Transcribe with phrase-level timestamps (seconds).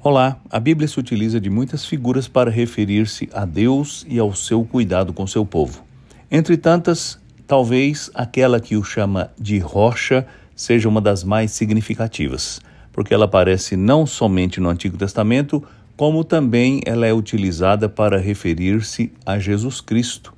[0.00, 4.64] Olá, a Bíblia se utiliza de muitas figuras para referir-se a Deus e ao seu
[4.64, 5.84] cuidado com seu povo.
[6.30, 10.24] Entre tantas, talvez aquela que o chama de rocha
[10.54, 12.60] seja uma das mais significativas,
[12.92, 15.64] porque ela aparece não somente no Antigo Testamento,
[15.96, 20.32] como também ela é utilizada para referir-se a Jesus Cristo.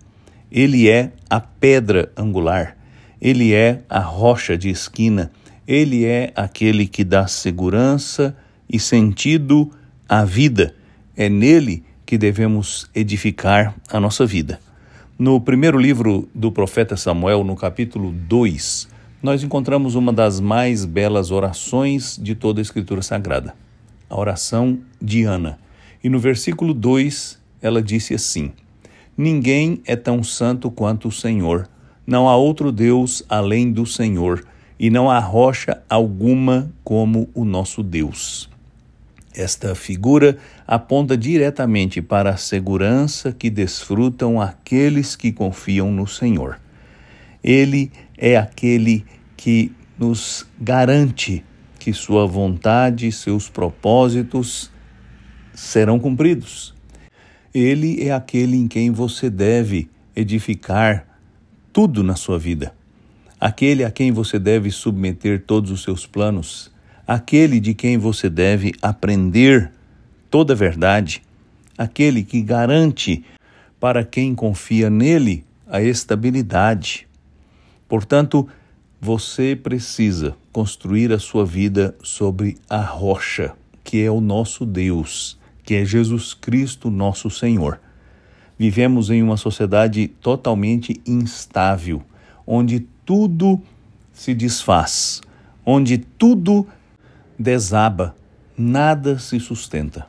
[0.50, 2.78] Ele é a pedra angular,
[3.20, 5.30] ele é a rocha de esquina,
[5.68, 8.34] ele é aquele que dá segurança
[8.70, 9.70] e sentido
[10.08, 10.74] à vida.
[11.16, 14.60] É nele que devemos edificar a nossa vida.
[15.18, 18.88] No primeiro livro do profeta Samuel, no capítulo 2,
[19.22, 23.54] nós encontramos uma das mais belas orações de toda a Escritura Sagrada,
[24.08, 25.58] a oração de Ana.
[26.02, 28.52] E no versículo 2, ela disse assim:
[29.16, 31.68] Ninguém é tão santo quanto o Senhor,
[32.06, 34.44] não há outro Deus além do Senhor,
[34.78, 38.49] e não há rocha alguma como o nosso Deus.
[39.40, 40.36] Esta figura
[40.66, 46.60] aponta diretamente para a segurança que desfrutam aqueles que confiam no Senhor.
[47.42, 49.02] Ele é aquele
[49.38, 51.42] que nos garante
[51.78, 54.70] que Sua vontade e seus propósitos
[55.54, 56.74] serão cumpridos.
[57.54, 61.18] Ele é aquele em quem você deve edificar
[61.72, 62.74] tudo na sua vida,
[63.40, 66.70] aquele a quem você deve submeter todos os seus planos
[67.10, 69.72] aquele de quem você deve aprender
[70.30, 71.20] toda a verdade,
[71.76, 73.24] aquele que garante
[73.80, 77.08] para quem confia nele a estabilidade.
[77.88, 78.48] Portanto,
[79.00, 85.74] você precisa construir a sua vida sobre a rocha, que é o nosso Deus, que
[85.74, 87.80] é Jesus Cristo, nosso Senhor.
[88.56, 92.04] Vivemos em uma sociedade totalmente instável,
[92.46, 93.60] onde tudo
[94.12, 95.20] se desfaz,
[95.66, 96.68] onde tudo
[97.40, 98.14] desaba,
[98.54, 100.06] nada se sustenta,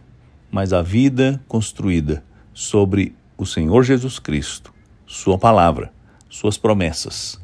[0.51, 2.21] mas a vida construída
[2.53, 4.73] sobre o Senhor Jesus Cristo,
[5.07, 5.93] Sua palavra,
[6.29, 7.39] Suas promessas,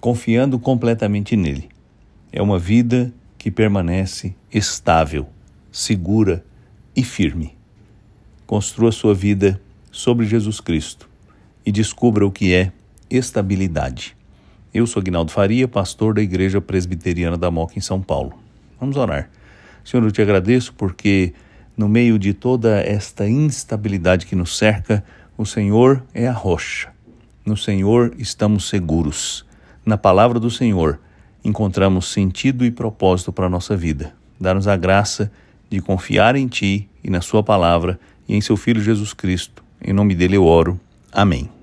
[0.00, 1.68] confiando completamente nele,
[2.32, 5.28] é uma vida que permanece estável,
[5.70, 6.44] segura
[6.94, 7.56] e firme.
[8.48, 9.60] Construa sua vida
[9.92, 11.08] sobre Jesus Cristo
[11.64, 12.72] e descubra o que é
[13.08, 14.16] estabilidade.
[14.74, 18.47] Eu sou Aguinaldo Faria, pastor da Igreja Presbiteriana da Moca em São Paulo.
[18.80, 19.30] Vamos orar.
[19.84, 21.32] Senhor, eu te agradeço porque
[21.76, 25.04] no meio de toda esta instabilidade que nos cerca,
[25.36, 26.90] o Senhor é a rocha.
[27.46, 29.46] No Senhor estamos seguros.
[29.86, 31.00] Na palavra do Senhor
[31.44, 34.12] encontramos sentido e propósito para a nossa vida.
[34.40, 35.32] Dá-nos a graça
[35.70, 39.64] de confiar em Ti e na Sua palavra e em Seu Filho Jesus Cristo.
[39.82, 40.78] Em nome dele eu oro.
[41.12, 41.57] Amém.